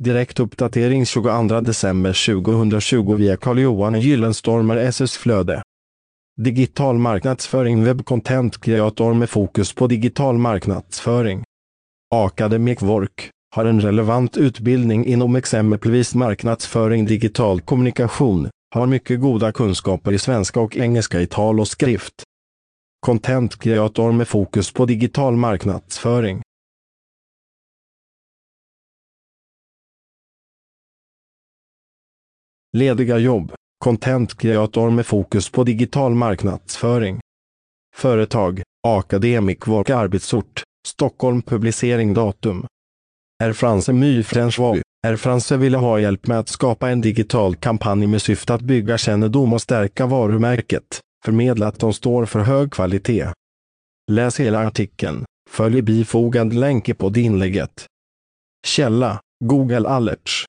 Direktuppdatering 0.00 1.06
22 1.06 1.60
december 1.60 2.26
2020 2.34 3.14
via 3.14 3.36
Carl-Johan 3.36 4.00
Gyllenstormer 4.00 4.76
SS 4.76 5.16
Flöde. 5.16 5.62
Digital 6.40 6.98
marknadsföring 6.98 7.84
Webcontent 7.84 8.60
kreator 8.60 9.14
med 9.14 9.30
fokus 9.30 9.74
på 9.74 9.86
digital 9.86 10.38
marknadsföring. 10.38 11.44
Academic 12.14 12.82
Work 12.82 13.30
har 13.54 13.64
en 13.64 13.80
relevant 13.80 14.36
utbildning 14.36 15.06
inom 15.06 15.36
exempelvis 15.36 16.14
marknadsföring 16.14 17.06
digital 17.06 17.60
kommunikation, 17.60 18.48
har 18.74 18.86
mycket 18.86 19.20
goda 19.20 19.52
kunskaper 19.52 20.12
i 20.12 20.18
svenska 20.18 20.60
och 20.60 20.76
engelska 20.76 21.20
i 21.20 21.26
tal 21.26 21.60
och 21.60 21.68
skrift. 21.68 22.14
Content 23.06 23.58
kreator 23.58 24.12
med 24.12 24.28
fokus 24.28 24.72
på 24.72 24.86
digital 24.86 25.36
marknadsföring. 25.36 26.42
Lediga 32.76 33.18
jobb. 33.18 33.52
Content 33.84 34.38
creator 34.38 34.90
med 34.90 35.06
fokus 35.06 35.50
på 35.50 35.64
digital 35.64 36.14
marknadsföring. 36.14 37.20
Företag. 37.96 38.62
Akademik 38.86 39.68
och 39.68 39.90
arbetsort. 39.90 40.62
Stockholm 40.86 41.42
publicering 41.42 42.14
datum. 42.14 42.66
Är 43.42 43.52
France 43.52 43.92
My 43.92 44.22
French 44.22 44.60
Är 45.06 45.16
France 45.16 45.56
ville 45.56 45.78
ha 45.78 46.00
hjälp 46.00 46.26
med 46.26 46.38
att 46.38 46.48
skapa 46.48 46.90
en 46.90 47.00
digital 47.00 47.56
kampanj 47.56 48.06
med 48.06 48.22
syfte 48.22 48.54
att 48.54 48.62
bygga 48.62 48.98
kännedom 48.98 49.52
och 49.52 49.62
stärka 49.62 50.06
varumärket. 50.06 51.00
Förmedla 51.24 51.66
att 51.66 51.80
de 51.80 51.92
står 51.92 52.26
för 52.26 52.40
hög 52.40 52.72
kvalitet. 52.72 53.26
Läs 54.10 54.40
hela 54.40 54.66
artikeln. 54.66 55.24
Följ 55.50 55.82
bifogad 55.82 56.52
länk 56.52 56.98
på 56.98 57.12
inlägget. 57.16 57.86
Källa 58.66 59.20
Google 59.44 59.88
Alerts 59.88 60.44